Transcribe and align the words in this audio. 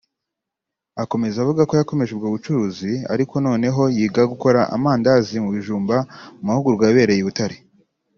Akomeza 1.03 1.37
avuga 1.43 1.61
ko 1.69 1.73
yakomeje 1.79 2.11
ubwo 2.13 2.27
bucuruzi 2.33 2.91
ariko 3.13 3.33
noneho 3.47 3.81
yiga 3.97 4.21
gukora 4.31 4.59
amandazi 4.75 5.35
mu 5.43 5.49
bijumba 5.55 5.95
mu 6.35 6.43
mahugurwa 6.47 6.83
yabereye 6.85 7.21
i 7.21 7.27
Butare 7.27 7.57